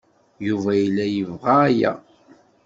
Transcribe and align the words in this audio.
Yuba 0.47 0.71
yella 0.81 1.05
yebɣa 1.07 1.55
aya. 1.67 1.91